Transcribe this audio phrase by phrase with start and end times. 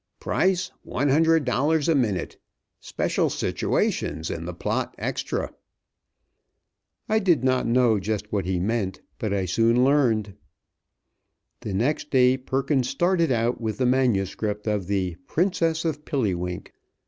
[0.19, 2.35] Price, one hundred dollars a minute.
[2.79, 5.53] Special situations in the plot extra."
[7.07, 10.33] I did not know just what he meant, but I soon learned.
[11.59, 16.73] The next day Perkins started out with the manuscript of the "Princess of Pilliwink."